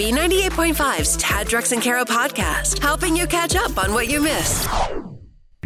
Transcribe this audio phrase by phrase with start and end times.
[0.00, 4.66] B98.5's Tad Drex and Kara podcast, helping you catch up on what you missed.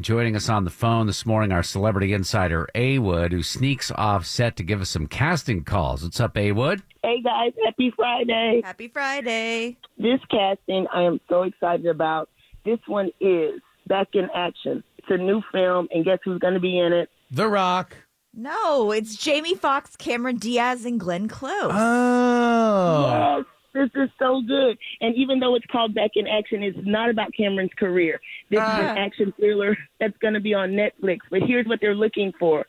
[0.00, 4.26] Joining us on the phone this morning, our celebrity insider, A Wood, who sneaks off
[4.26, 6.02] set to give us some casting calls.
[6.02, 6.82] What's up, A Wood?
[7.04, 8.60] Hey guys, happy Friday.
[8.64, 9.78] Happy Friday.
[9.98, 12.28] This casting I am so excited about.
[12.64, 14.82] This one is Back in Action.
[14.98, 17.08] It's a new film, and guess who's going to be in it?
[17.30, 17.96] The Rock.
[18.36, 21.70] No, it's Jamie Foxx, Cameron Diaz, and Glenn Close.
[21.72, 23.36] Oh.
[23.38, 24.78] Yes, this is so good.
[25.00, 28.20] And even though it's called Back in Action, it's not about Cameron's career.
[28.50, 28.94] This is an ah.
[28.96, 31.18] action thriller that's going to be on Netflix.
[31.30, 32.64] But here's what they're looking for.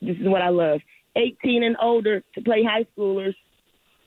[0.00, 0.80] This is what I love.
[1.16, 3.34] 18 and older to play high schoolers.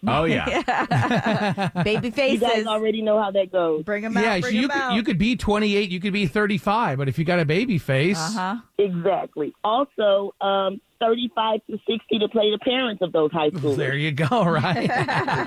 [0.08, 1.70] Oh, yeah.
[1.84, 2.40] Baby You faces.
[2.42, 3.84] guys already know how that goes.
[3.84, 4.24] Bring them out.
[4.24, 4.94] Yeah, bring you 'em could, out.
[4.96, 8.18] you could be 28, you could be 35, but if you got a baby face,
[8.20, 8.56] Uh-huh.
[8.78, 9.54] Exactly.
[9.64, 13.78] Also, um, 35 to 60 to play the parents of those high schoolers.
[13.78, 14.88] there you go, right?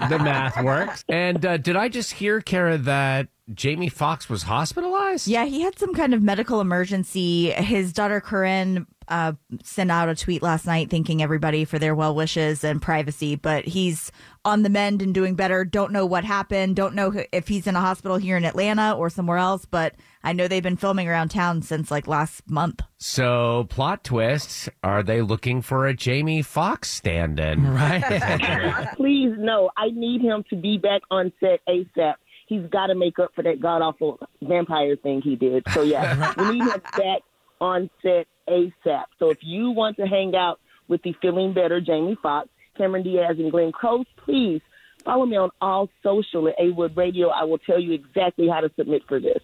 [0.08, 1.04] the math works.
[1.08, 5.26] And uh, did I just hear, Kara, that Jamie Foxx was hospitalized?
[5.28, 7.50] Yeah, he had some kind of medical emergency.
[7.50, 9.32] His daughter Corinne uh,
[9.62, 13.66] sent out a tweet last night thanking everybody for their well wishes and privacy, but
[13.66, 14.10] he's
[14.42, 15.66] on the mend and doing better.
[15.66, 16.76] Don't know what happened.
[16.76, 20.32] Don't know if he's in a hospital here in Atlanta or somewhere else, but I
[20.32, 22.80] know they've been filming around town since like last month.
[22.96, 27.70] So, plot twists are they looking for a Jamie Foxx stand in?
[27.74, 28.88] right.
[28.96, 29.70] Please, no.
[29.76, 32.14] I need him to be back on set ASAP.
[32.46, 35.64] He's got to make up for that god awful vampire thing he did.
[35.74, 37.20] So, yeah, we need him back
[37.60, 39.04] on set ASAP.
[39.18, 43.36] So, if you want to hang out with the feeling better Jamie Foxx, Cameron Diaz,
[43.38, 44.60] and Glenn Close, please
[45.04, 47.28] follow me on all social at A Wood Radio.
[47.28, 49.42] I will tell you exactly how to submit for this.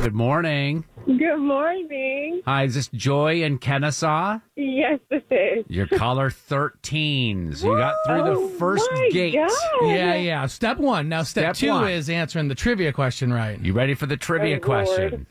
[0.00, 0.84] Good morning.
[1.06, 2.42] Good morning.
[2.44, 4.40] Hi, is this Joy in Kennesaw?
[4.56, 5.64] Yes, it is.
[5.68, 7.54] Your caller 13.
[7.54, 9.34] So you got through Oh, the first my gate.
[9.34, 9.50] God.
[9.82, 10.46] Yeah, yeah.
[10.46, 11.08] Step one.
[11.08, 11.90] Now, step, Step two one.
[11.90, 13.60] is answering the trivia question right.
[13.60, 14.86] You ready for the trivia Oh, Lord.
[14.86, 15.26] question?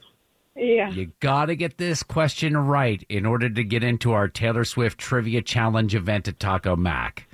[0.56, 0.90] Yeah.
[0.90, 5.00] You got to get this question right in order to get into our Taylor Swift
[5.00, 7.28] Trivia Challenge event at Taco Mac.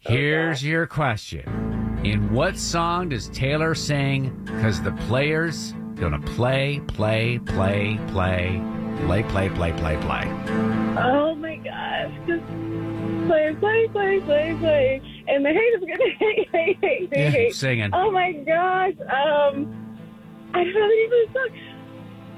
[0.00, 2.00] Here's your question.
[2.02, 8.60] In what song does Taylor sing, because the players gonna play, play, play, play,
[8.96, 10.24] play, play, play, play, play?
[10.98, 12.12] Oh my gosh.
[12.26, 12.44] Just
[13.28, 15.02] play, play, play, play, play.
[15.28, 17.54] And the hate is gonna hate, hate, hate, hate, Yeah, hate.
[17.54, 17.90] Singing.
[17.92, 18.94] Oh my gosh.
[19.02, 19.72] Um,
[20.52, 21.48] I don't know the name of the song.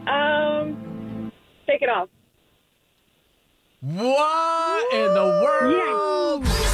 [0.06, 1.32] Um,
[1.66, 2.08] take it off.
[3.80, 6.44] What in the world?
[6.44, 6.64] Yeah.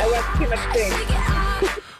[0.00, 0.92] I watched too much thing.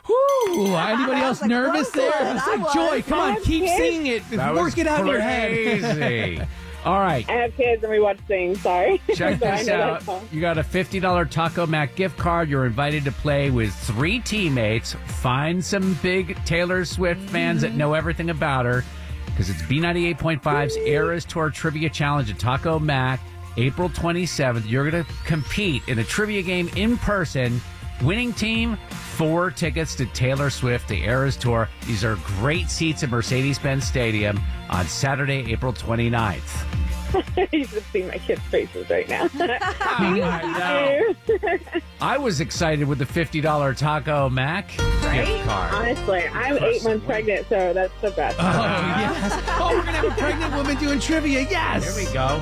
[0.07, 2.13] Whew, anybody else nervous there?
[2.37, 2.73] It's like.
[2.73, 3.77] Joy, come on, keep kids.
[3.77, 4.31] singing it.
[4.31, 6.49] That Work it out of your head.
[6.85, 7.29] All right.
[7.29, 8.61] I have kids and we watch things.
[8.61, 9.01] Sorry.
[9.15, 10.03] Check So this out.
[10.33, 12.49] You got a $50 Taco Mac gift card.
[12.49, 14.95] You're invited to play with three teammates.
[15.07, 18.85] Find some big Taylor Swift fans that know everything about her
[19.27, 23.21] because it's B98.5's Eras Tour Trivia Challenge at Taco Mac,
[23.57, 24.69] April 27th.
[24.69, 27.61] You're going to compete in a trivia game in person.
[28.03, 28.79] Winning team,
[29.17, 31.69] four tickets to Taylor Swift, the Eras Tour.
[31.87, 34.41] These are great seats at Mercedes Benz Stadium
[34.71, 36.67] on Saturday, April 29th.
[37.53, 39.29] you should see my kids' faces right now.
[39.81, 41.81] I know.
[42.01, 45.75] I was excited with the $50 Taco Mac gift card.
[45.75, 48.37] Honestly, I'm eight months pregnant, so that's the best.
[48.39, 49.45] Oh, yes.
[49.61, 51.41] Oh, we're going to have a pregnant woman doing trivia.
[51.43, 51.95] Yes.
[51.95, 52.41] There we go.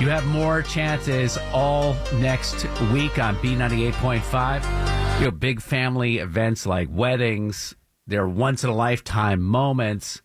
[0.00, 5.18] you have more chances all next week on B98.5.
[5.18, 7.74] You know, big family events like weddings,
[8.06, 10.22] they're once in a lifetime moments.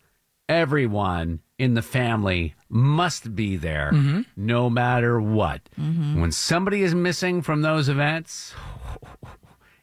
[0.50, 3.92] Everyone in the family must be there
[4.36, 5.60] no matter what.
[5.76, 8.52] When somebody is missing from those events,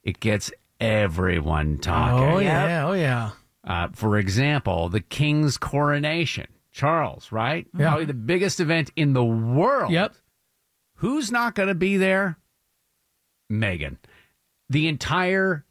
[0.04, 0.52] it gets
[0.82, 2.20] everyone talking.
[2.34, 2.86] Oh, yeah.
[2.86, 3.30] Oh, yeah.
[3.64, 6.48] Uh, for example, the king's coronation.
[6.72, 7.66] Charles, right?
[7.78, 7.88] Yeah.
[7.88, 9.92] Probably the biggest event in the world.
[9.92, 10.16] Yep.
[10.96, 12.38] Who's not going to be there?
[13.52, 13.98] Meghan.
[14.70, 15.64] The entire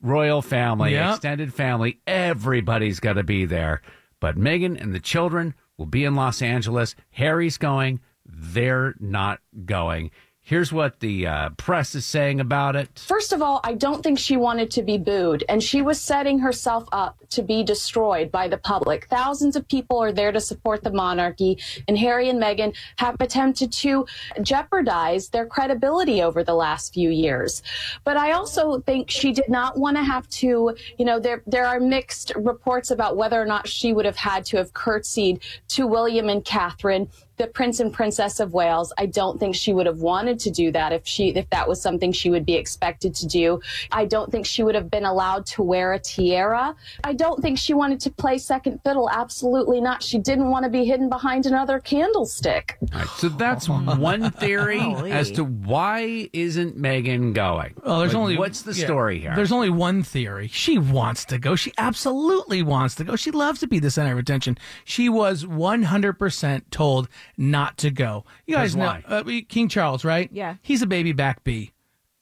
[0.00, 1.10] royal family, Yep.
[1.16, 3.82] extended family, everybody's got to be there.
[4.20, 6.94] But Meghan and the children will be in Los Angeles.
[7.12, 8.00] Harry's going.
[8.24, 10.10] They're not going.
[10.50, 12.98] Here's what the uh, press is saying about it.
[12.98, 16.40] First of all, I don't think she wanted to be booed, and she was setting
[16.40, 19.06] herself up to be destroyed by the public.
[19.06, 21.56] Thousands of people are there to support the monarchy,
[21.86, 24.06] and Harry and Meghan have attempted to
[24.42, 27.62] jeopardize their credibility over the last few years.
[28.02, 31.64] But I also think she did not want to have to, you know, there there
[31.64, 35.86] are mixed reports about whether or not she would have had to have curtsied to
[35.86, 37.08] William and Catherine
[37.40, 38.92] the Prince and Princess of Wales.
[38.98, 41.80] I don't think she would have wanted to do that if she if that was
[41.80, 43.60] something she would be expected to do.
[43.90, 46.76] I don't think she would have been allowed to wear a tiara.
[47.02, 49.08] I don't think she wanted to play second fiddle.
[49.08, 50.02] Absolutely not.
[50.02, 52.76] She didn't want to be hidden behind another candlestick.
[52.92, 57.72] All right, so that's one theory as to why isn't Meghan going.
[57.84, 59.32] Oh, there's Like, only what's the yeah, story here?
[59.34, 60.48] There's only one theory.
[60.48, 61.56] She wants to go.
[61.56, 63.16] She absolutely wants to go.
[63.16, 64.58] She loves to be the center of attention.
[64.84, 67.08] She was 100% told
[67.40, 68.24] not to go.
[68.46, 70.28] You guys know uh, King Charles, right?
[70.30, 70.56] Yeah.
[70.62, 71.72] He's a baby back bee.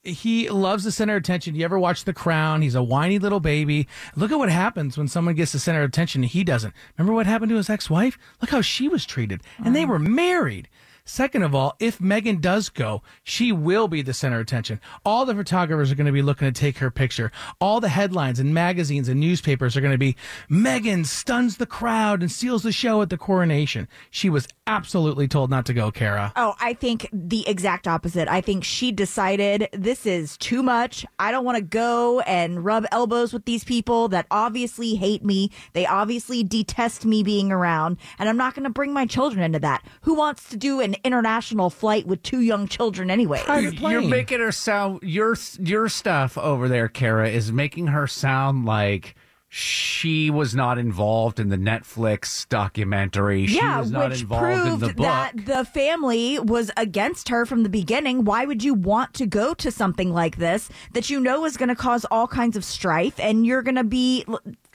[0.04, 1.56] He loves the center of attention.
[1.56, 2.62] You ever watch The Crown?
[2.62, 3.88] He's a whiny little baby.
[4.14, 6.72] Look at what happens when someone gets the center of attention and he doesn't.
[6.96, 8.16] Remember what happened to his ex-wife?
[8.40, 9.42] Look how she was treated.
[9.62, 10.68] And they were married.
[11.08, 14.78] Second of all, if Meghan does go, she will be the center of attention.
[15.06, 17.32] All the photographers are going to be looking to take her picture.
[17.62, 20.16] All the headlines and magazines and newspapers are going to be
[20.50, 23.88] Meghan stuns the crowd and steals the show at the coronation.
[24.10, 26.30] She was absolutely told not to go, Kara.
[26.36, 28.28] Oh, I think the exact opposite.
[28.28, 31.06] I think she decided this is too much.
[31.18, 35.50] I don't want to go and rub elbows with these people that obviously hate me.
[35.72, 39.58] They obviously detest me being around, and I'm not going to bring my children into
[39.60, 39.82] that.
[40.02, 43.42] Who wants to do an international flight with two young children anyway?
[43.80, 49.14] You're making her sound your your stuff over there, Kara, is making her sound like
[49.50, 53.46] she was not involved in the Netflix documentary.
[53.46, 55.06] She yeah, was not which involved in proved the book.
[55.06, 58.24] that the family was against her from the beginning.
[58.24, 61.70] Why would you want to go to something like this that you know is going
[61.70, 64.26] to cause all kinds of strife and you're going to be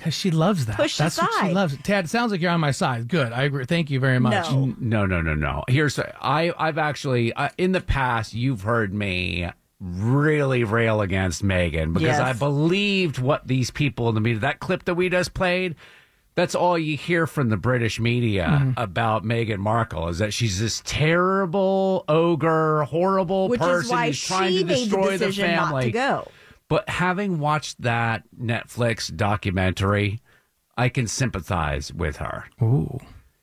[0.04, 0.76] Because she loves that.
[0.76, 1.78] Pushed That's what she loves.
[1.84, 3.08] Tad, it sounds like you're on my side.
[3.08, 3.32] Good.
[3.32, 3.64] I agree.
[3.66, 4.52] Thank you very much.
[4.52, 4.74] No.
[4.80, 5.64] No, no, no, no.
[5.70, 6.54] Here's I.
[6.58, 12.20] I've actually uh, in the past you've heard me really rail against Meghan because Yes.
[12.20, 14.40] I believed what these people in the media.
[14.42, 15.76] That clip that we just played.
[16.36, 18.72] That's all you hear from the British media Mm-hmm.
[18.82, 24.24] about Meghan Markle is that she's this terrible ogre, horrible which person is why who's
[24.24, 25.86] trying she to made the destroy the, decision not family.
[25.86, 26.28] to go.
[26.70, 30.22] But having watched that Netflix documentary,
[30.78, 32.46] I can sympathize with her.
[32.62, 33.00] Ooh.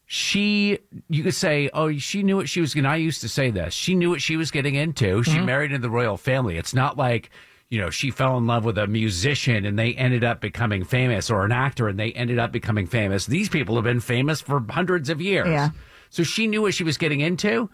[0.07, 0.79] she
[1.09, 3.73] you could say oh she knew what she was going i used to say this
[3.73, 5.23] she knew what she was getting into.
[5.23, 5.45] She mm-hmm.
[5.47, 6.57] married into the royal family.
[6.57, 7.31] It's not like
[7.69, 11.31] you know she fell in love with a musician and they ended up becoming famous
[11.31, 13.27] or an actor and they ended up becoming famous.
[13.27, 15.47] These people have been famous for hundreds of years.
[15.47, 15.71] Yeah.
[16.09, 17.71] so she knew what she was getting into.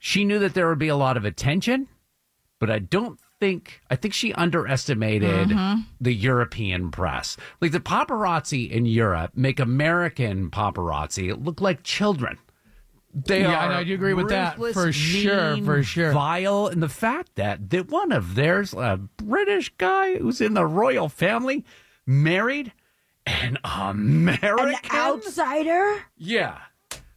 [0.00, 1.86] She knew that there would be a lot of attention
[2.62, 5.80] but i don't think i think she underestimated mm-hmm.
[6.00, 12.38] the european press like the paparazzi in europe make american paparazzi look like children
[13.14, 16.12] they Yeah, I know, I do agree with that, ruthless, for sure, for sure.
[16.12, 20.64] vile and the fact that that one of theirs a british guy who's in the
[20.64, 21.64] royal family
[22.06, 22.72] married
[23.26, 26.04] an american An outsider?
[26.16, 26.58] yeah.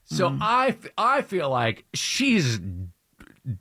[0.05, 2.59] So I I f- I feel like she's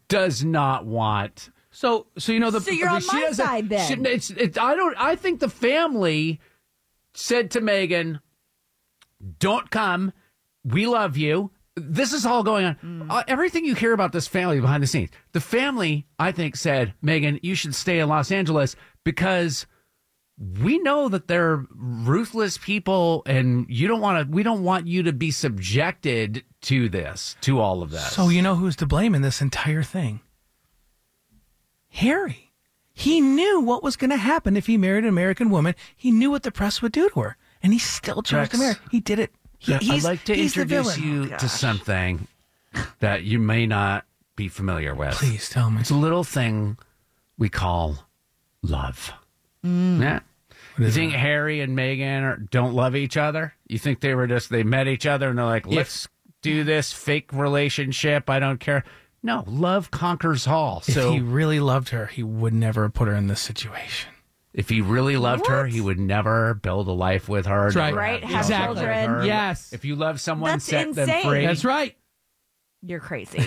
[0.09, 1.51] does not want.
[1.75, 3.87] So, so you know the So you're on she my doesn't- side then.
[4.05, 4.95] she- it's, it, I don't.
[4.99, 6.41] I think the family
[7.15, 8.21] said to Meghan,
[9.39, 10.13] "Don't come.
[10.65, 12.77] We love you." This is all going on.
[12.77, 13.07] Mm.
[13.11, 16.95] Uh, everything you hear about this family behind the scenes, the family, I think, said,
[17.05, 19.67] "Meghan, you should stay in Los Angeles because."
[20.37, 25.05] we know that they're ruthless people and you don't want to we don't want you
[25.05, 29.15] to be subjected to this to all of this So you know who's to blame
[29.15, 30.23] in this entire thing?
[31.95, 32.53] Harry.
[32.93, 35.75] He knew what was going to happen if he married an American woman.
[35.97, 38.75] He knew what the press would do to her, and he still chose to marry.
[38.91, 39.33] He did it.
[39.59, 42.29] He, i'd like to introduce you oh, to something
[43.01, 44.05] that you may not
[44.37, 45.15] be familiar with.
[45.15, 45.81] Please tell me.
[45.81, 46.77] it's a little thing
[47.39, 48.07] we call
[48.61, 49.13] love.
[49.65, 50.03] Mm.
[50.03, 50.21] Yeah.
[50.77, 53.55] You think harry and Meghan are, don't love each other?
[53.67, 56.09] You think they were just they met each other and they're like let's
[56.43, 58.29] do this fake relationship.
[58.29, 58.85] I don't care
[59.25, 62.93] no love conquers all So If so he really loved her, he would never have
[62.95, 64.11] put her in this situation.
[64.53, 67.65] If he really loved her, he would never build a life with her.
[67.65, 67.87] That's right.
[67.87, 69.27] never Right, have have children her.
[69.27, 69.73] Yes.
[69.73, 71.25] If you love someone, That's set them insane.
[71.29, 71.45] free.
[71.47, 71.97] That's right.
[72.81, 73.43] You're crazy.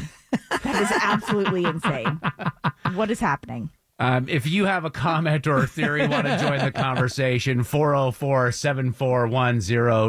[0.50, 2.19] that is absolutely insane.
[2.93, 3.69] What is happening?
[4.00, 8.51] Um, if you have a comment or a theory, want to join the conversation, 404
[8.51, 9.60] 741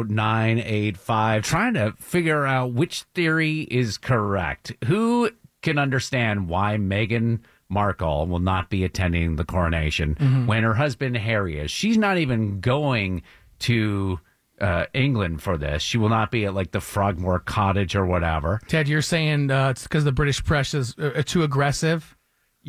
[0.07, 1.43] 0985.
[1.43, 4.73] Trying to figure out which theory is correct.
[4.85, 5.31] Who
[5.61, 7.39] can understand why Meghan
[7.69, 10.15] Markle will not be attending the coronation
[10.47, 11.69] when her husband Harry is?
[11.71, 13.21] She's not even going
[13.59, 14.19] to
[14.61, 15.81] uh, England for this.
[15.83, 18.59] She will not be at like the Frogmore Cottage or whatever.
[18.67, 22.15] Ted, you're saying uh, it's because the British press is uh, too aggressive.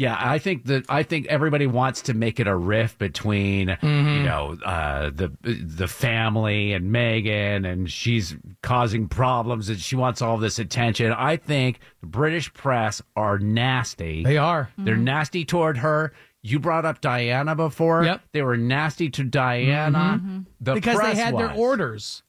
[0.00, 3.76] Yeah, I think that I think everybody wants to make it a riff between you
[3.76, 4.24] mm-hmm.
[4.24, 10.38] know uh, the the family and Meghan, and she's causing problems, and she wants all
[10.38, 11.12] this attention.
[11.12, 14.24] I think the British press are nasty.
[14.24, 14.70] They are.
[14.78, 15.04] They're mm-hmm.
[15.04, 16.14] nasty toward her.
[16.40, 18.02] You brought up Diana before.
[18.02, 18.22] Yep.
[18.32, 20.18] They were nasty to Diana.
[20.18, 20.38] Mm-hmm.
[20.62, 22.22] The because they had their orders.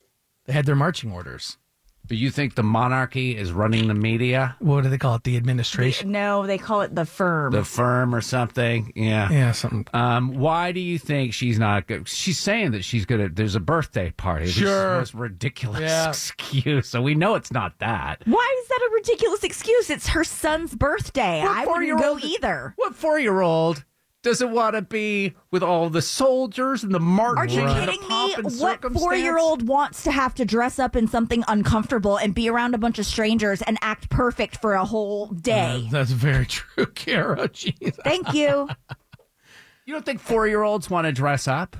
[0.46, 1.58] They had their marching orders.
[2.12, 5.24] Do you think the monarchy is running the media, What do they call it?
[5.24, 6.12] The administration.
[6.12, 7.54] No, they call it the firm.
[7.54, 8.92] the firm, or something?
[8.98, 9.32] Yeah.
[9.32, 9.88] yeah, something.
[9.94, 12.10] Um, why do you think she's not good?
[12.10, 13.30] She's saying that she's gonna.
[13.30, 14.48] There's a birthday party.
[14.48, 14.98] This is the Sure.
[15.00, 16.10] most ridiculous Yeah.
[16.10, 16.90] excuse.
[16.90, 18.24] So we know it's not that.
[18.26, 19.90] Why is that a ridiculous excuse?
[19.90, 21.44] It's her son's birthday.
[21.44, 22.74] What I wouldn't go either.
[22.76, 23.86] What four year old
[24.24, 27.38] doesn't want to be with all the soldiers and the march?
[27.38, 28.36] Are you kidding me?
[28.60, 32.50] What four year old wants to have to dress up in something uncomfortable and be
[32.50, 35.86] around a bunch of strangers and act perfect for a whole day?
[35.88, 37.50] Uh, that's very true, Kara.
[37.50, 37.96] Jeez.
[38.04, 38.70] Thank you.
[39.84, 41.76] You don't think four year olds want to dress up?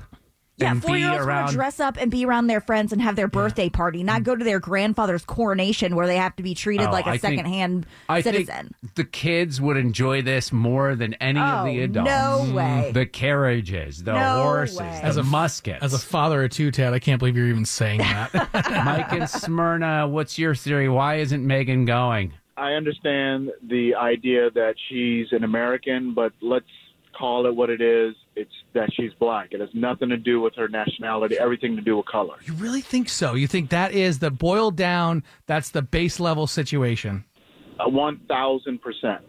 [0.62, 1.48] Yeah, four year be olds want around?
[1.48, 4.24] to dress up and be around their friends and have their birthday party, not mm.
[4.24, 7.18] go to their grandfather's coronation where they have to be treated Oh, like a I
[7.18, 8.74] think- secondhand I citizen.
[8.80, 12.10] think the kids would enjoy this more than any of the Oh, adults.
[12.10, 12.52] no mm.
[12.54, 12.90] way.
[12.92, 14.98] The carriages, the No horses, way.
[15.00, 15.82] the As a- musket.
[15.82, 18.32] As a father of two, Ted, I can't believe you're even saying that.
[18.84, 20.88] Mike and Smyrna, what's your theory?
[20.88, 22.32] Why isn't Meghan going?
[22.56, 26.66] I understand the idea that she's an American, but let's
[27.18, 28.14] call it what it is.
[28.34, 29.48] It's that she's black.
[29.52, 32.36] It has nothing to do with her nationality, everything to do with color.
[32.44, 33.34] you really think so?
[33.34, 35.22] You think that is the boiled down?
[35.46, 37.24] That's the base level situation.
[37.78, 39.20] Uh, 1,000%.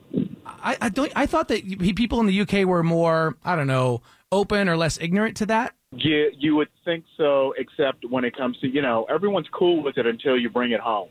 [0.45, 1.11] I, I don't.
[1.15, 4.97] I thought that people in the UK were more, I don't know, open or less
[4.99, 5.73] ignorant to that.
[5.91, 9.97] You, you would think so, except when it comes to, you know, everyone's cool with
[9.97, 11.09] it until you bring it home.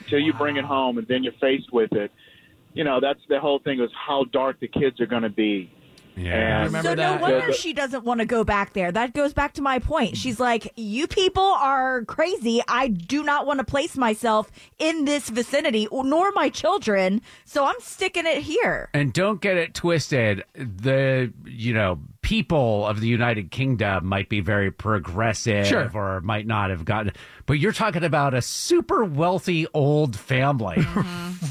[0.00, 2.10] Until you bring it home and then you're faced with it.
[2.72, 5.72] You know, that's the whole thing is how dark the kids are going to be.
[6.16, 6.64] Yeah.
[6.64, 6.96] And so that?
[6.96, 8.92] no wonder The- the- she doesn't want to go back there.
[8.92, 10.16] That goes back to my point.
[10.16, 12.60] She's like, "You people are crazy.
[12.68, 17.22] I do not want to place myself in this vicinity, nor my children.
[17.44, 20.44] So I'm sticking it here." And don't get it twisted.
[20.54, 22.00] The you know
[22.30, 25.90] people of the United Kingdom might be very progressive, Sure.
[25.92, 27.10] or might not have gotten.
[27.44, 30.86] But you're talking about a super wealthy old family.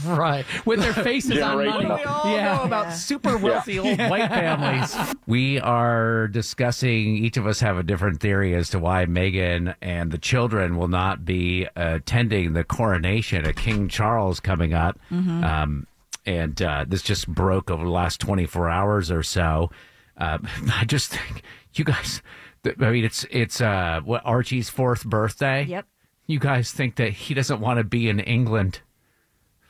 [0.06, 0.46] Right.
[0.66, 1.70] With their faces on money.
[1.72, 1.98] Generational.
[1.98, 2.56] We all Yeah.
[2.58, 4.96] know about super wealthy old white families.
[5.28, 10.12] We are discussing, each of us have a different theory as to why Meghan and
[10.12, 14.98] the children will not be attending the coronation of King Charles coming up.
[15.12, 15.88] Um,
[16.26, 19.72] and uh, this just broke over the last 24 hours or so.
[20.20, 20.38] Uh,
[20.76, 21.42] I just think
[21.74, 22.22] you guys,
[22.66, 25.64] I mean, it's, it's uh, what Archie's fourth birthday.
[25.66, 25.86] Yep.
[26.28, 28.82] You guys think that he doesn't want to be in England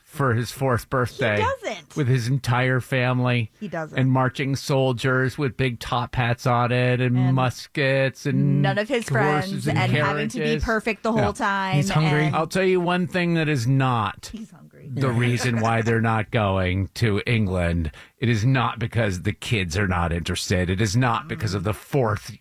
[0.04, 1.38] for his fourth birthday?
[1.38, 1.96] doesn't.
[1.96, 3.50] With his entire family.
[3.60, 3.96] He doesn't.
[3.98, 8.88] And marching soldiers with big top hats on it and, And muskets and None of
[8.88, 11.32] his friends and, having to be perfect the whole Yeah.
[11.32, 11.76] time.
[11.76, 12.24] He's hungry.
[12.26, 14.69] and- I'll tell you one thing that is not he's hungry.
[14.92, 17.92] The reason why they're not going to England.
[18.18, 20.68] It is not because the kids are not interested.
[20.68, 22.32] It is not because of the fourth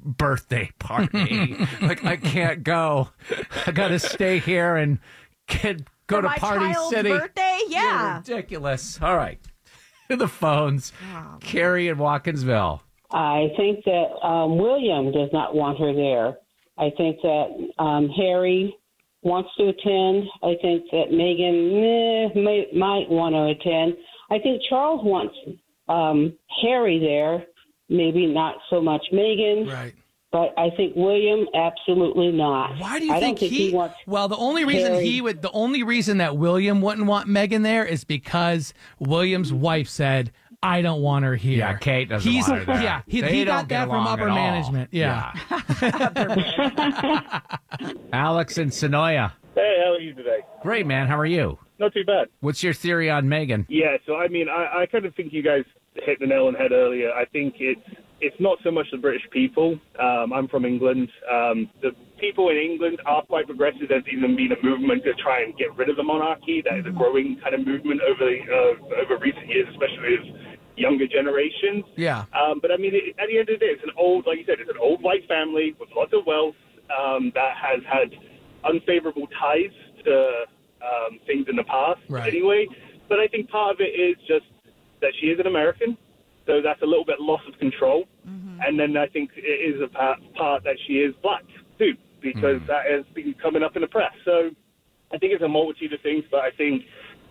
[0.00, 1.56] birthday party.
[1.82, 3.08] like I can't go.
[3.66, 4.98] I got to stay here and
[5.48, 7.08] get go For to my Party child's City.
[7.10, 7.58] birthday?
[7.68, 8.18] You're Yeah.
[8.18, 8.98] ridiculous.
[9.02, 9.38] All right.
[10.08, 10.94] The phones.
[11.40, 12.80] Carrie in Watkinsville.
[13.10, 16.38] I think that um, William does not want her there.
[16.78, 18.74] I think that um, Harry
[19.28, 20.24] wants to attend.
[20.42, 23.94] I think that Meghan eh, may, might want to attend.
[24.30, 25.34] I think Charles wants
[25.88, 26.32] um,
[26.62, 27.44] Harry there,
[27.88, 29.70] maybe not so much Meghan.
[29.70, 29.94] Right.
[30.30, 32.78] But I think William absolutely not.
[32.78, 35.06] Why do you think, think he, he wants Well, the only reason Harry.
[35.08, 39.88] he would, the only reason that William wouldn't want Meghan there is because William's wife
[39.88, 40.30] said,
[40.62, 42.82] "I don't want her here." Yeah, Kate doesn't He's, want her there.
[42.82, 44.34] Yeah, he, he got that from upper at all.
[44.36, 44.88] management.
[44.92, 45.32] Yeah.
[48.12, 49.32] Alex and Sonoya.
[49.54, 50.38] Hey, how are you today?
[50.62, 51.06] Great, man.
[51.08, 51.58] How are you?
[51.78, 52.28] Not too bad.
[52.40, 53.66] What's your theory on Meghan?
[53.68, 56.54] Yeah, so I mean, I, I kind of think you guys hit the nail on
[56.54, 57.12] the head earlier.
[57.12, 57.80] I think it's
[58.20, 59.78] it's not so much the British people.
[60.00, 61.08] Um, I'm from England.
[61.30, 63.82] Um, the people in England are quite progressive.
[63.88, 66.60] There's even been a movement to try and get rid of the monarchy.
[66.68, 70.26] That is a growing kind of movement over the, uh, over recent years, especially with
[70.78, 71.84] younger generations.
[71.96, 72.24] Yeah.
[72.32, 74.38] Um, but I mean, it, at the end of the day, it's an old, like
[74.38, 76.56] you said, it's an old white family with lots of wealth
[76.88, 78.14] um, that has had
[78.64, 80.44] unfavorable ties to
[80.82, 82.00] um, things in the past.
[82.08, 82.28] Right.
[82.28, 82.66] Anyway,
[83.08, 84.46] but I think part of it is just
[85.00, 85.96] that she is an American,
[86.46, 88.04] so that's a little bit loss of control.
[88.60, 89.40] And then I think it
[89.74, 91.42] is a part, part that she is black
[91.78, 94.12] too, because that has been coming up in the press.
[94.24, 94.50] So
[95.12, 96.82] I think it's a multitude of things, but I think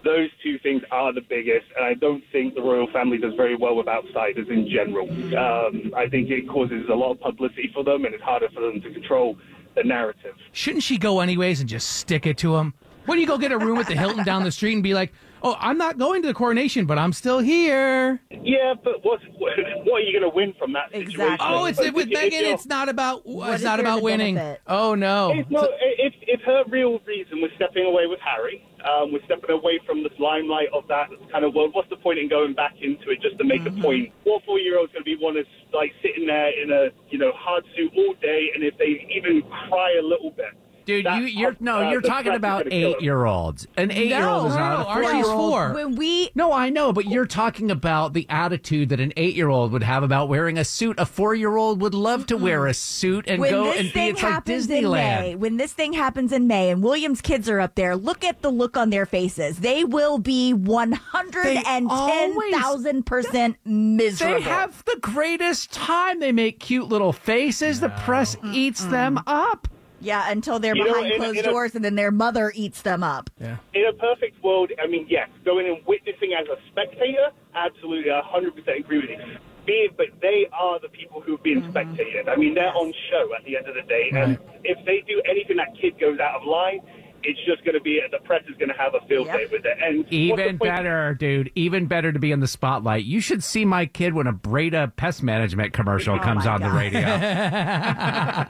[0.08, 3.58] Those two things are the biggest, and I don't think the royal family does very
[3.58, 5.10] well with outsiders in general.
[5.38, 8.62] Um, I think it causes a lot of publicity for them, and it's harder for
[8.62, 9.36] them to control
[9.76, 10.34] the narrative.
[10.54, 12.74] Shouldn't she go anyways and just stick it to him?
[13.06, 15.14] Wouldn't you go get a room at the Hilton down the street and be like,
[15.44, 19.54] "Oh, I'm not going to the coronation, but I'm still here." Yeah, but what what
[19.58, 21.38] are you going to win from that situation?
[21.40, 22.54] Oh, it's Like, with if- if Meghan.
[22.54, 23.26] It's not about.
[23.26, 24.36] What it's not about winning.
[24.36, 24.62] benefit?
[24.68, 25.32] Oh no.
[25.34, 29.52] It's, no, if, if her real reason was stepping away with Harry, um, we're stepping
[29.52, 31.72] away from the limelight of that kind of world.
[31.74, 33.80] What's the point in going back into it just to make Mm-hmm.
[33.80, 34.14] a point?
[34.24, 37.64] What four-year-old's going to be one that's like sitting there in a you know hard
[37.76, 40.54] suit all day, and if they even cry a little bit,
[40.88, 42.96] Dude, you, you're no, uh, you're talking about gonna kill him.
[42.96, 43.68] eight-year-olds.
[43.76, 45.52] An eight-year-old is not no, a four-year-old.
[45.52, 45.74] four.
[45.74, 49.84] When we No, I know, but you're talking about the attitude that an eight-year-old would
[49.84, 50.98] have about wearing a suit.
[50.98, 53.92] A four-year-old would love to wear a suit and when go this and be.
[53.92, 57.50] thing It's like happens in May, when this thing happens in May, and William's kids
[57.50, 59.60] are up there, look at the look on their faces.
[59.60, 64.36] They will be one hundred and ten thousand percent miserable.
[64.36, 66.22] They have the greatest time.
[66.22, 67.82] They make cute little faces.
[67.82, 69.68] The press eats them up.
[70.02, 72.52] Yeah, until they're You know, behind in closed in a- doors, and then their mother
[72.56, 73.30] eats them up.
[73.40, 73.58] Yeah.
[73.74, 78.22] In a perfect world, I mean, yes, going and witnessing as a spectator, absolutely, I
[78.22, 79.18] 100% agree with you.
[79.66, 81.72] Be- But they are the people who've been Mm-hmm.
[81.78, 82.30] spectated.
[82.30, 84.10] I mean, they're on show at the end of the day.
[84.14, 86.80] And if they do anything that kid goes out of line,
[87.28, 89.66] it's just going to be, the press is going to have a field day with
[89.66, 89.78] it.
[89.84, 91.52] And Even point- better, dude.
[91.56, 93.04] Even better to be in the spotlight.
[93.04, 96.62] You should see my kid when a Breda pest management commercial Oh comes my on
[96.62, 97.02] the radio.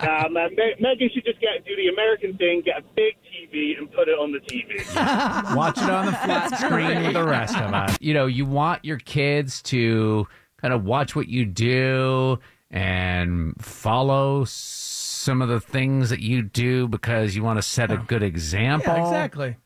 [0.07, 3.77] Nah, man, Me- Megan should just get do the American thing, get a big TV,
[3.77, 4.77] and put it on the TV.
[5.55, 7.97] Watch it on the flat screen with the rest of us.
[7.99, 10.27] You know, you want your kids to
[10.61, 12.39] kind of watch what you do
[12.71, 14.43] and follow
[15.27, 18.93] some of the things that you do because you want to set a good example.
[18.93, 19.57] Yeah, exactly.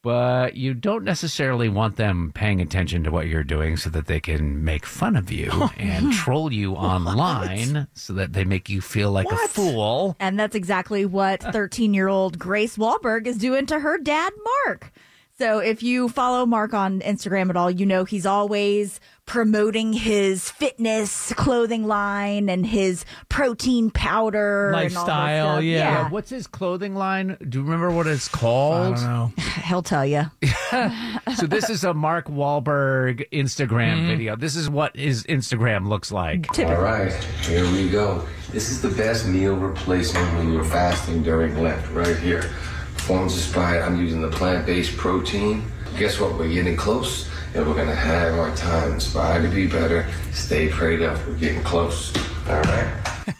[0.00, 4.20] But you don't necessarily want them paying attention to what you're doing so that they
[4.20, 9.12] can make fun of you and troll you online so that they make you feel
[9.12, 10.16] like a fool.
[10.18, 14.32] And that's exactly what 13 year old Grace Wahlberg is doing to her dad,
[14.64, 14.92] Mark.
[15.36, 18.98] So if you follow Mark on Instagram at all, you know he's always
[19.32, 25.64] promoting his fitness clothing line and his protein powder and all that Lifestyle, stuff.
[25.64, 26.10] yeah.
[26.10, 27.38] What's his clothing line?
[27.48, 28.98] Do you remember what it's called?
[28.98, 29.32] I don't know.
[29.64, 30.30] He'll tell you.
[31.34, 34.06] so this is a Mark Wahlberg Instagram mm-hmm.
[34.08, 34.36] video.
[34.36, 36.58] This is what his Instagram looks like.
[36.58, 38.28] All right, here we go.
[38.50, 42.50] This is the best meal replacement when you're fasting during Lent, right here.
[42.96, 45.64] Performance inspired, I'm using the plant based protein.
[45.98, 46.38] Guess what?
[46.38, 48.92] We're getting close and we're gonna have our time.
[48.94, 50.06] Inspired to be better.
[50.32, 51.18] Stay prayed up.
[51.26, 52.12] We're getting close.
[52.48, 52.88] All right.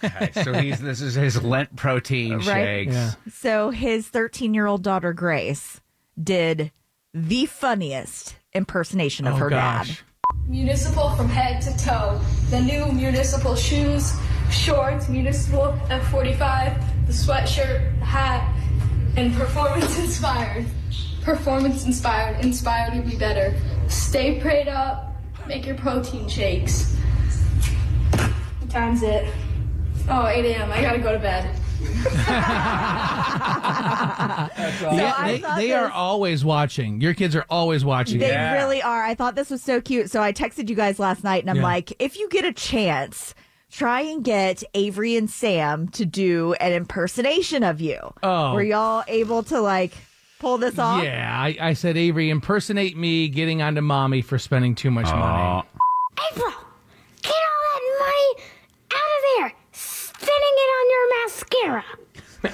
[0.04, 2.88] Okay, so he's this is his Lent protein Right.
[2.90, 3.16] shakes.
[3.34, 5.80] So his 13 year old daughter, Grace,
[6.22, 6.70] did
[7.14, 9.88] the funniest impersonation of Oh, her gosh.
[9.88, 9.98] dad.
[10.46, 12.20] Municipal from head to toe.
[12.50, 14.12] The new municipal shoes,
[14.50, 18.48] shorts, municipal F45, the sweatshirt, the hat,
[19.16, 20.64] and performance inspired.
[21.22, 23.54] Performance inspired, inspired to be better.
[24.12, 26.94] Stay prayed up, make your protein shakes.
[28.60, 29.24] What time's it?
[30.06, 30.70] Oh, 8 a.m.
[30.70, 31.58] I gotta go to bed.
[31.80, 32.44] yeah,
[35.16, 37.00] I they, thought they are always watching.
[37.00, 38.18] Your kids are always watching.
[38.18, 38.52] They it.
[38.52, 39.02] really are.
[39.02, 40.10] I thought this was so cute.
[40.10, 41.62] So I texted you guys last night and I'm Yeah.
[41.62, 43.34] like, if you get a chance,
[43.70, 47.98] try and get Avery and Sam to do an impersonation of you.
[48.22, 48.52] Oh.
[48.52, 49.92] Were y'all able to like
[50.42, 51.02] pull this off?
[51.02, 55.62] Yeah, I, I said, Avery, impersonate me getting onto mommy for spending too much money.
[56.32, 56.52] April,
[57.22, 58.44] get all that money
[58.92, 61.84] out of there, spinning it on your mascara.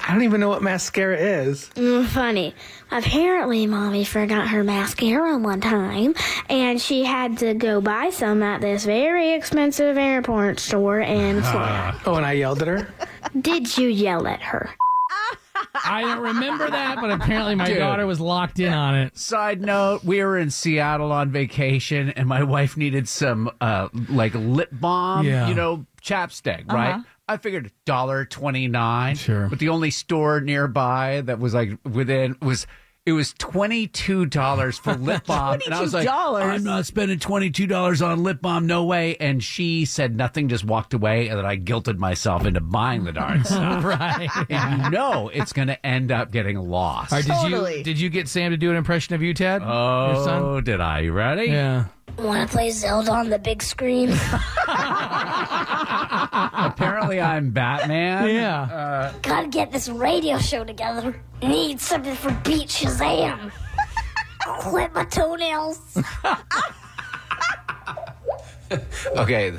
[0.07, 1.71] I don't even know what mascara is.
[1.73, 2.53] Mm, funny.
[2.91, 6.13] Apparently, mommy forgot her mascara one time,
[6.47, 11.99] and she had to go buy some at this very expensive airport store in Florida.
[12.05, 12.93] Oh, and I yelled at her.
[13.41, 14.69] Did you yell at her?
[15.89, 17.79] I don't remember that, but apparently my Dude.
[17.79, 19.17] daughter was locked in on it.
[19.17, 24.33] Side note: We were in Seattle on vacation, and my wife needed some uh, like
[24.35, 25.47] lip balm, Yeah.
[25.47, 26.91] you know, chapstick, right?
[26.95, 27.03] Uh-huh.
[27.27, 29.15] I figured dollar twenty nine.
[29.15, 29.47] Sure.
[29.49, 32.67] but the only store nearby that was like within was.
[33.05, 36.43] It was twenty two dollars for lip balm, and I was like, $22?
[36.43, 40.47] "I'm not spending twenty two dollars on lip balm, no way." And she said nothing,
[40.47, 43.83] just walked away, and then I guilted myself into buying the darn stuff.
[43.83, 44.29] right.
[44.49, 47.11] And you know it's going to end up getting lost.
[47.11, 49.63] All right, did you did you get Sam to do an impression of you, Ted?
[49.65, 50.63] Oh, Your son?
[50.63, 50.99] did I?
[50.99, 51.45] You ready?
[51.45, 51.85] Yeah.
[52.17, 54.09] Want to play Zelda on the big screen?
[56.99, 58.27] Apparently, I'm Batman.
[58.39, 58.61] Yeah.
[58.63, 61.15] Uh, Gotta get this radio show together.
[61.41, 63.51] Need something for Beat Shazam.
[64.59, 65.79] clip my toenails.
[69.17, 69.57] Okay,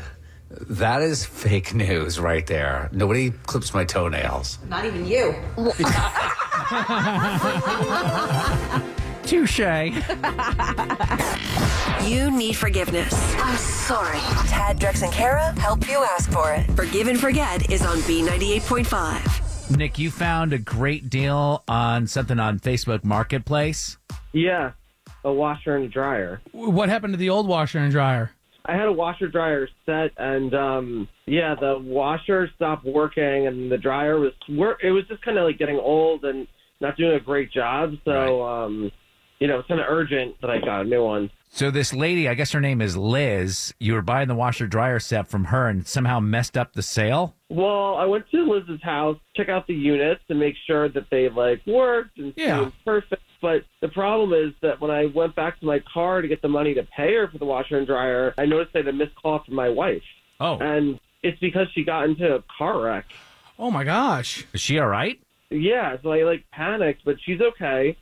[0.69, 2.89] that is fake news right there.
[2.93, 4.61] Nobody clips my toenails.
[4.69, 5.35] Not even you.
[9.27, 9.91] Touche.
[12.05, 13.13] You need forgiveness.
[13.39, 14.19] I'm sorry.
[14.49, 16.71] Tad, Drex, and Kara help you ask for it.
[16.73, 19.77] Forgive and Forget is on B98.5.
[19.77, 23.99] Nick, you found a great deal on something on Facebook Marketplace.
[24.33, 24.73] Yeah,
[25.25, 26.41] a washer and a dryer.
[26.53, 28.33] What happened to the old washer and dryer?
[28.65, 33.79] I had a washer dryer set, and um, yeah, the washer stopped working, and the
[33.79, 34.81] dryer was work.
[34.83, 36.47] It was just kind of like getting old and
[36.81, 37.95] not doing a great job.
[38.05, 38.91] So, um,
[39.39, 41.31] you know, it's kind of urgent that I got a new one.
[41.53, 43.75] So this lady, I guess her name is Liz.
[43.81, 47.35] You were buying the washer dryer set from her and somehow messed up the sale.
[47.49, 51.29] Well, I went to Liz's house, check out the units, and make sure that they
[51.29, 52.61] like worked and Yeah.
[52.61, 53.23] seemed perfect.
[53.43, 56.49] But the problem is that when I went back to my car to get the
[56.49, 59.17] money to pay her for the washer and dryer, I noticed I had a missed
[59.17, 60.03] call from my wife.
[60.39, 63.07] Oh, and it's because she got into a car wreck.
[63.59, 64.47] Oh my gosh.
[64.55, 65.19] Is she all right?
[65.51, 67.97] Yeah, so I like panicked, but she's okay.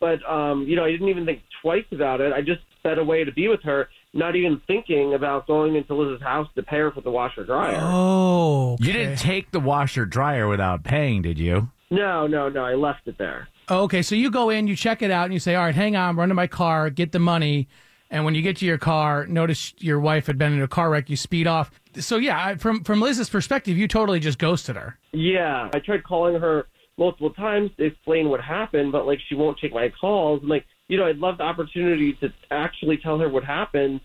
[0.00, 2.32] But um, you know, I didn't even think twice about it.
[2.32, 6.22] I just sped way to be with her, not even thinking about going into Liz's
[6.22, 7.78] house to pay her for the washer dryer.
[7.80, 11.70] Oh, You didn't take the washer dryer without paying, did you?
[11.90, 12.64] No, no, no.
[12.64, 13.48] I left it there.
[13.68, 15.74] Oh, Okay, so you go in, you check it out, and you say, "All right,
[15.74, 17.66] hang on, run to my car, get the money."
[18.10, 20.90] And when you get to your car, notice your wife had been in a car
[20.90, 21.08] wreck.
[21.08, 21.70] You speed off.
[21.98, 24.98] So yeah, from from Liz's perspective, you totally just ghosted her.
[25.12, 26.66] Yeah, I tried calling her
[26.98, 30.40] multiple times to explain what happened, but like she won't take my calls.
[30.42, 34.00] And like, you know, I'd love the opportunity to actually tell her what happened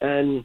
[0.00, 0.44] and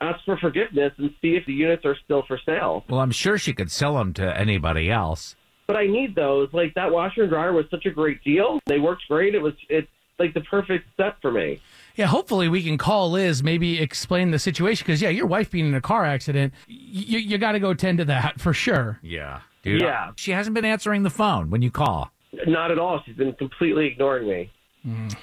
[0.00, 2.84] ask for forgiveness and see if the units are still for sale.
[2.88, 5.36] Well, I'm sure she could sell them to anybody else.
[5.66, 6.48] But I need those.
[6.52, 8.60] Like that washer and dryer was such a great deal.
[8.66, 9.34] They worked great.
[9.34, 11.60] It was it's like the perfect set for me.
[11.96, 15.66] Yeah, hopefully we can call Liz, maybe explain the situation because yeah, your wife being
[15.66, 18.98] in a car accident, you you got to go tend to that for sure.
[19.02, 19.40] Yeah.
[19.62, 20.12] Dude, Yeah.
[20.16, 22.12] She hasn't been answering the phone when you call.
[22.46, 23.02] Not at all.
[23.04, 24.52] She's been completely ignoring me.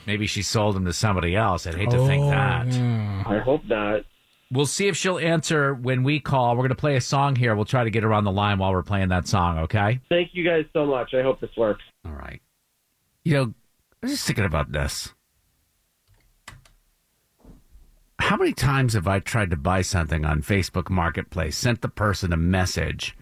[0.06, 1.66] Maybe she sold them to somebody else.
[1.66, 2.68] I'd hate to think Oh, that.
[3.26, 4.02] I hope not.
[4.52, 6.52] We'll see if she'll answer when we call.
[6.52, 7.56] We're going to play a song here.
[7.56, 10.00] We'll try to get her on the line while we're playing that song, okay?
[10.10, 11.14] Thank you guys so much.
[11.14, 11.82] I hope this works.
[12.06, 12.42] All right.
[13.24, 13.54] You know,
[14.04, 15.14] I was just thinking about this.
[18.20, 22.32] How many times have I tried to buy something on Facebook Marketplace, sent the person
[22.32, 23.18] a message,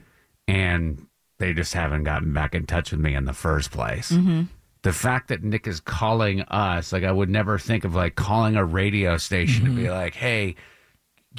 [0.47, 1.08] and
[1.39, 4.12] they just haven't gotten back in touch with me in the first place?
[4.12, 4.43] Mm-hmm.
[4.84, 8.56] The fact that Nick is calling us, like I would never think of like calling
[8.56, 10.56] a radio station to be like, hey,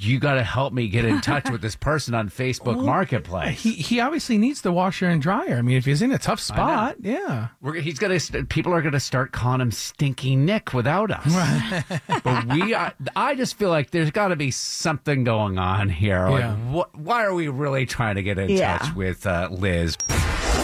[0.00, 3.60] you got to help me get in touch with this person on Facebook Well, Marketplace.
[3.62, 5.56] He he obviously needs the washer and dryer.
[5.56, 7.48] I mean, if he's in a tough spot, yeah.
[7.60, 8.18] We're, he's gonna.
[8.48, 11.82] People are gonna start calling him Stinky Nick without us.
[12.24, 16.26] but we, are, I just feel like there's got to be something going on here.
[16.28, 16.54] Like, Yeah.
[16.70, 16.96] what?
[16.96, 18.78] Why are we really trying to get in Yeah.
[18.78, 19.98] touch with uh, Liz?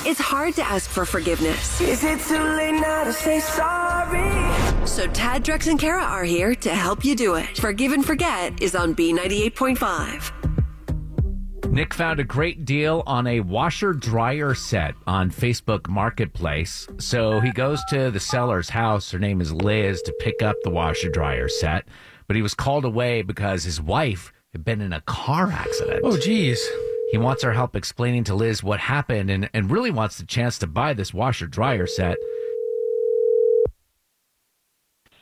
[0.08, 1.82] It's hard to ask for forgiveness.
[1.82, 4.86] Is it too late now to say sorry?
[4.86, 7.58] So Tad, Drex, and Kara are here to help you do it.
[7.58, 11.70] Forgive and Forget is on B98.5.
[11.70, 16.88] Nick found a great deal on a washer dryer set on Facebook Marketplace.
[16.96, 19.10] So he goes to the seller's house.
[19.10, 21.86] Her name is Liz to pick up the washer dryer set,
[22.26, 26.00] but he was called away because his wife had been in a car accident.
[26.02, 26.66] Oh, geez.
[27.10, 30.58] He wants our help explaining to Liz what happened and, and really wants the chance
[30.58, 32.16] to buy this washer dryer set.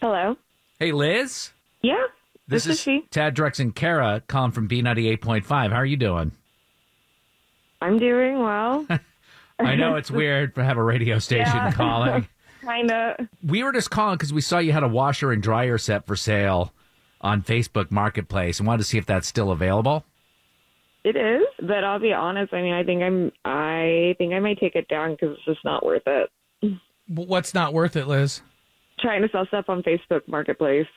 [0.01, 0.37] Hello.
[0.79, 1.51] Hey, Liz.
[1.83, 1.95] Yeah.
[2.49, 3.03] This, This is she.
[3.11, 5.47] Tad Drex and Kara calling from B98.5.
[5.47, 6.33] How are you doing?
[7.81, 8.87] I'm doing well.
[9.59, 11.73] I know it's weird to have a radio station Yeah.
[11.73, 12.29] calling.
[12.63, 13.29] Kinda.
[13.45, 16.17] We were just calling because we saw you had a washer and dryer set for
[16.17, 16.73] sale
[17.21, 20.05] on Facebook Marketplace and wanted to see if that's still available.
[21.07, 22.53] It is, but I'll be honest.
[22.53, 23.31] I mean, I think I'm.
[23.45, 26.29] I think I might take it down because it's just not worth it.
[27.07, 28.43] What's not worth it, Liz?
[28.99, 30.89] Trying to sell stuff on Facebook Marketplace.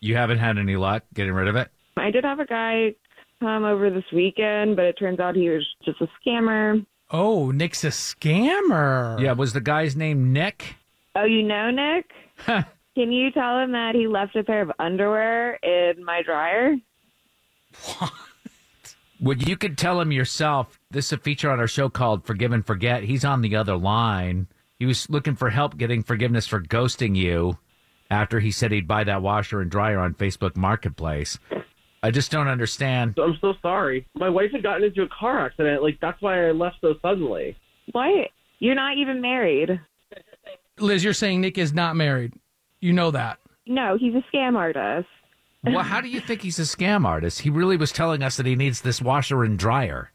[0.00, 1.68] You haven't had any luck getting rid of it?
[1.98, 2.94] I did have a guy
[3.38, 6.86] come over this weekend, but it turns out he was just a scammer.
[7.10, 9.20] Oh, Nick's a scammer.
[9.20, 10.76] Yeah, was the guy's name Nick?
[11.14, 12.10] Oh, you know Nick?
[12.46, 16.76] Can you tell him that he left a pair of underwear in my dryer?
[19.20, 20.78] Well, you could tell him yourself.
[20.90, 23.02] This is a feature on our show called Forgive and Forget.
[23.02, 24.46] He's on the other line.
[24.78, 27.58] He was looking for help getting forgiveness for ghosting you
[28.10, 31.38] after he said he'd buy that washer and dryer on Facebook Marketplace.
[32.02, 33.18] I just don't understand.
[33.18, 34.06] I'm so sorry.
[34.14, 35.82] My wife had gotten into a car accident.
[35.82, 37.56] Like that's why I left so suddenly.
[37.92, 38.28] What?
[38.58, 39.80] You're not even married.
[40.78, 42.34] Liz, you're saying Nick is not married.
[42.80, 43.38] You know that.
[43.66, 45.08] No, he's a scam artist.
[45.66, 47.40] Well, how do you think he's a scam artist?
[47.40, 50.10] He really was telling us that he needs this washer and dryer.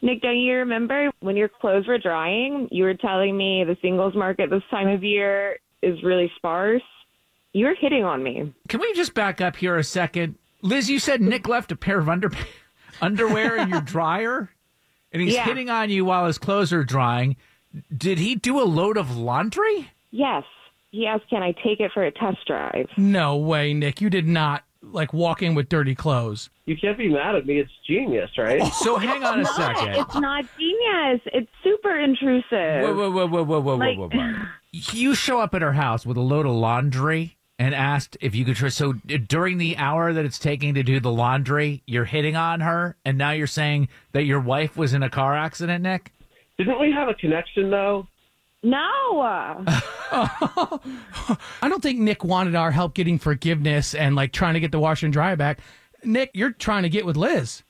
[0.00, 2.68] Nick, don't you remember when your clothes were drying?
[2.70, 6.82] You were telling me the singles market this time of year is really sparse.
[7.52, 8.52] You were hitting on me.
[8.68, 10.36] Can we just back up here a second?
[10.62, 12.30] Liz, you said Nick left a pair of under-
[13.00, 14.50] underwear in your dryer
[15.12, 15.44] and he's Yeah.
[15.44, 17.36] hitting on you while his clothes are drying.
[17.96, 19.90] Did he do a load of laundry?
[20.10, 20.44] Yes.
[20.90, 22.86] He asked, can I take it for a test drive?
[22.96, 24.00] No way, Nick.
[24.00, 26.50] You did not like walking with dirty clothes.
[26.66, 27.58] You can't be mad at me.
[27.60, 28.62] It's genius, right?
[28.74, 29.76] So hang on a It's not.
[29.78, 29.94] second.
[30.02, 31.20] It's not genius.
[31.26, 32.82] It's super intrusive.
[32.82, 34.42] Whoa, whoa, whoa, whoa, whoa, whoa, Like- whoa, whoa, whoa.
[34.72, 38.44] You show up at her house with a load of laundry and asked if you
[38.46, 38.70] could try.
[38.70, 42.96] So during the hour that it's taking to do the laundry, you're hitting on her,
[43.04, 46.10] and now you're saying that your wife was in a car accident, Nick?
[46.56, 48.08] Didn't we have a connection though?
[48.62, 48.78] No.
[50.12, 50.78] I
[51.62, 55.06] don't think Nick wanted our help getting forgiveness and like trying to get the washer
[55.06, 55.58] and dryer back.
[56.04, 57.62] Nick, you're trying to get with Liz.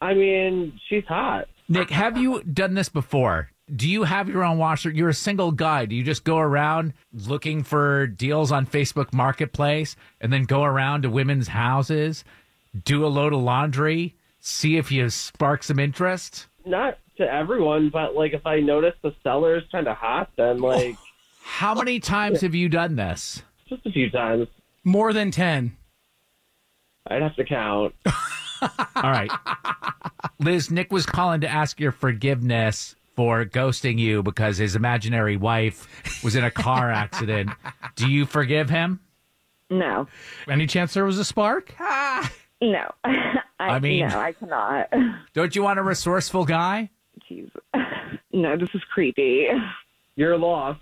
[0.00, 1.48] I mean, she's hot.
[1.68, 3.50] Nick, have you done this before?
[3.74, 4.90] Do you have your own washer?
[4.90, 5.84] You're a single guy.
[5.84, 11.02] Do you just go around looking for deals on Facebook Marketplace and then go around
[11.02, 12.24] to women's houses,
[12.84, 16.46] do a load of laundry, see if you spark some interest?
[16.64, 20.58] Not to everyone, but like if I notice the seller is kind of hot, then
[20.62, 20.96] oh, like
[21.42, 23.42] How many times have you done this?
[23.68, 24.48] just a few times.
[24.84, 25.76] More than 10.
[27.08, 27.94] I'd have to count.
[28.96, 29.30] All right.
[30.40, 35.86] Liz, Nick was calling to ask your forgiveness for ghosting you because his imaginary wife
[36.24, 37.50] was in a car accident.
[37.96, 39.00] Do you forgive him?
[39.70, 40.06] No.
[40.48, 41.74] Any chance there was a spark?
[42.62, 42.90] No.
[43.04, 44.88] I, I mean- no, I cannot.
[45.34, 46.90] Don't you want a resourceful guy?
[47.30, 47.50] Jeez.
[48.30, 49.48] No, this is creepy.
[50.14, 50.80] You're lost.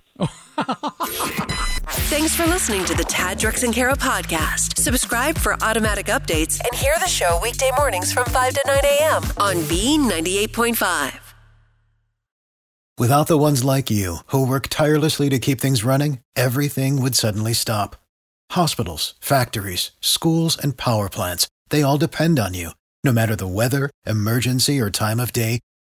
[2.09, 4.79] Thanks for listening to the Tad Drex and Kara podcast.
[4.79, 9.23] Subscribe for automatic updates and hear the show weekday mornings from 5 to 9 a.m.
[9.39, 11.21] on B98.5.
[12.99, 17.53] Without the ones like you, who work tirelessly to keep things running, everything would suddenly
[17.53, 17.97] stop.
[18.53, 22.71] Hospitals, factories, schools, and power plants, they all depend on you.
[23.05, 25.61] No matter the weather, emergency, or time of day,